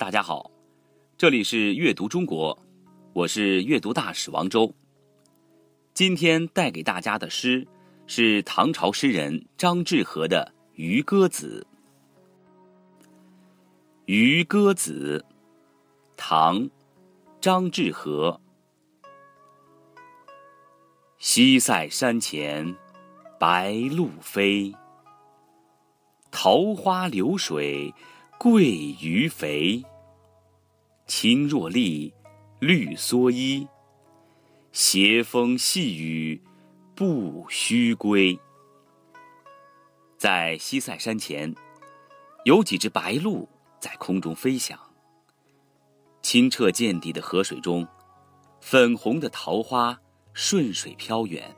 [0.00, 0.50] 大家好，
[1.18, 2.58] 这里是阅读中国，
[3.12, 4.74] 我是阅读大使王周。
[5.92, 7.68] 今天带给大家的诗
[8.06, 11.66] 是唐朝诗人张志和的《渔歌子》。
[14.06, 15.22] 《渔歌子》，
[16.16, 16.70] 唐，
[17.38, 18.40] 张志和。
[21.18, 22.74] 西塞山前
[23.38, 24.74] 白鹭飞，
[26.30, 27.92] 桃花流水
[28.38, 29.84] 鳜鱼肥。
[31.10, 32.14] 青箬笠，
[32.60, 33.66] 绿蓑衣，
[34.70, 36.40] 斜风细雨
[36.94, 38.38] 不须归。
[40.16, 41.52] 在西塞山前，
[42.44, 43.44] 有几只白鹭
[43.80, 44.78] 在空中飞翔。
[46.22, 47.84] 清澈见底的河水中，
[48.60, 50.00] 粉红的桃花
[50.32, 51.52] 顺水飘远，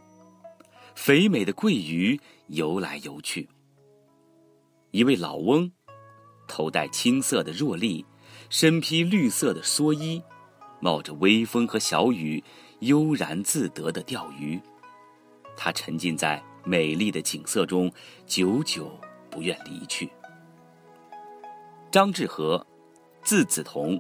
[0.95, 3.47] 肥美的鳜鱼游来游去。
[4.93, 5.71] 一位老翁，
[6.49, 8.03] 头戴青色的箬笠。
[8.53, 10.23] 身披绿色的蓑衣，
[10.79, 12.45] 冒着微风和小雨，
[12.81, 14.61] 悠然自得的钓鱼。
[15.57, 17.91] 他沉浸在美丽的景色中，
[18.27, 18.93] 久久
[19.31, 20.07] 不愿离去。
[21.91, 22.65] 张志和，
[23.23, 23.99] 字子同，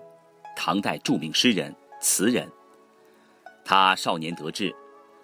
[0.55, 2.47] 唐代著名诗人、词人。
[3.65, 4.71] 他少年得志，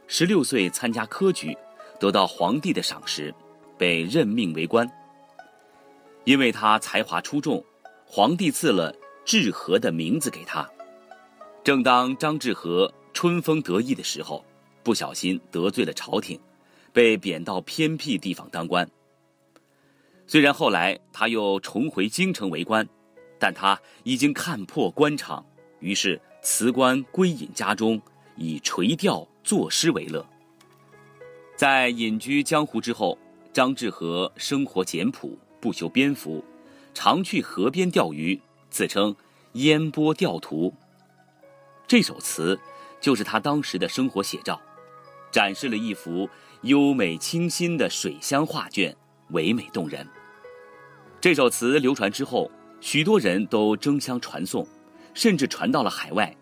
[0.06, 1.54] 十六岁参加科举，
[2.00, 3.34] 得到皇帝的赏识，
[3.76, 4.90] 被任命为官。
[6.24, 7.62] 因为他才华出众，
[8.06, 8.90] 皇帝赐了。
[9.28, 10.66] 志和的名字给他。
[11.62, 14.42] 正当张志和春风得意的时候，
[14.82, 16.40] 不小心得罪了朝廷，
[16.94, 18.90] 被贬到偏僻地方当官。
[20.26, 22.88] 虽然后来他又重回京城为官，
[23.38, 25.44] 但他已经看破官场，
[25.80, 28.00] 于是辞官归隐家中，
[28.34, 30.26] 以垂钓作诗为乐。
[31.54, 33.18] 在隐居江湖之后，
[33.52, 36.42] 张志和生活简朴，不修边幅，
[36.94, 38.40] 常去河边钓鱼。
[38.70, 39.14] 自称
[39.54, 40.74] “烟波钓徒”。
[41.86, 42.58] 这首词
[43.00, 44.60] 就是他当时的生活写照，
[45.32, 46.28] 展示了一幅
[46.62, 48.94] 优美清新的水乡画卷，
[49.30, 50.06] 唯美动人。
[51.20, 54.66] 这首词流传之后，许多人都争相传颂，
[55.14, 56.36] 甚至传到了海外，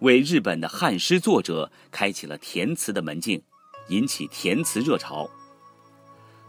[0.00, 3.42] 为日本的汉诗作者开启了填词的门径，
[3.88, 5.28] 引起填词热潮。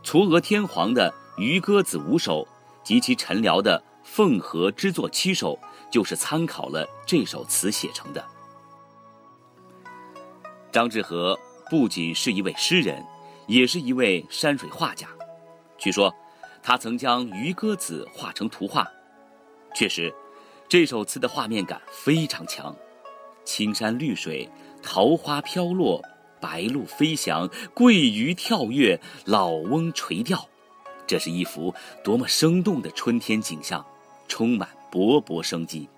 [0.04, 2.48] 嵯峨天皇的《渔歌子》五首
[2.84, 3.80] 及其陈辽的。
[4.14, 5.56] 《凤和之作七首》
[5.90, 8.22] 就是参考了这首词写成的。
[10.70, 11.40] 张志和
[11.70, 13.02] 不仅是一位诗人，
[13.48, 15.08] 也是一位山水画家。
[15.78, 16.14] 据说，
[16.62, 18.86] 他曾将《渔歌子》画成图画。
[19.74, 20.14] 确实，
[20.68, 22.76] 这首词的画面感非常强，
[23.46, 24.50] 青山绿水，
[24.84, 26.04] 桃花飘落，
[26.42, 30.50] 白鹭飞翔，鳜鱼跳跃，老翁垂钓，
[31.08, 31.74] 这是一幅
[32.04, 33.86] 多么生动的春天景象！
[34.32, 35.90] 充满勃勃生机，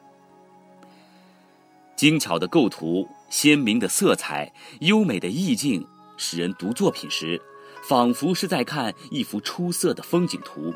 [1.95, 7.39] 精巧的构图、鲜明的色彩、优美的意境，使人读作品时，
[7.87, 10.73] 仿佛是在看一幅出色的风景图。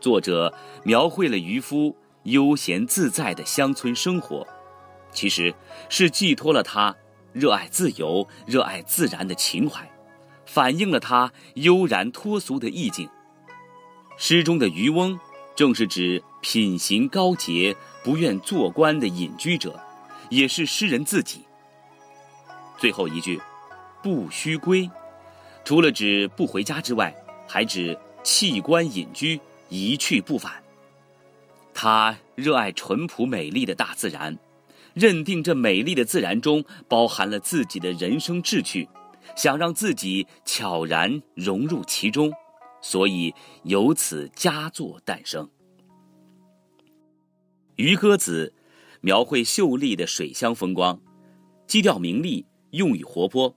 [0.00, 0.52] 作者
[0.82, 4.44] 描绘了渔夫悠闲自在的乡村生活，
[5.12, 5.54] 其实
[5.88, 6.96] 是寄托了他
[7.32, 9.88] 热爱自由、热爱自然的情怀，
[10.44, 13.08] 反映了他悠然脱俗的意境。
[14.16, 15.16] 诗中的渔翁。
[15.56, 19.80] 正是指品行高洁、不愿做官的隐居者，
[20.28, 21.42] 也是诗人自己。
[22.76, 23.40] 最后一句
[24.02, 24.90] “不须归”，
[25.64, 27.14] 除了指不回家之外，
[27.46, 30.52] 还指弃官隐居、一去不返。
[31.72, 34.36] 他热爱淳朴美丽的大自然，
[34.92, 38.88] 认定这美丽的自然中包含了自己的人生志趣，
[39.36, 42.32] 想让自己悄然融入其中。
[42.84, 45.46] 所以由此佳作诞生。
[47.76, 48.52] 《渔歌子》
[49.00, 51.00] 描绘秀丽的水乡风光，
[51.66, 53.56] 基调明丽，用语活泼。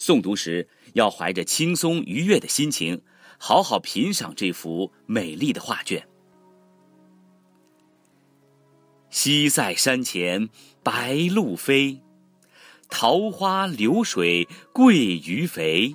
[0.00, 3.00] 诵读时要怀着轻松愉悦的心情，
[3.38, 6.08] 好好品赏这幅美丽的画卷。
[9.10, 10.48] 西塞山前
[10.82, 12.02] 白鹭飞，
[12.88, 14.92] 桃花流水鳜
[15.24, 15.94] 鱼肥。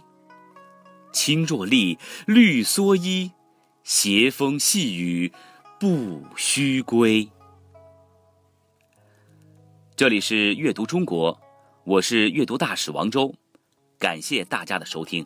[1.15, 1.97] 青箬笠，
[2.27, 3.31] 绿蓑衣，
[3.85, 5.31] 斜风细雨
[5.79, 7.29] 不须归。
[9.95, 11.39] 这里是阅读中国，
[11.85, 13.33] 我是阅读大使王周，
[13.97, 15.25] 感谢大家的收听。